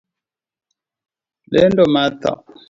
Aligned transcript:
Lendo 1.53 1.83
mar 1.93 2.11
thoo 2.21 2.39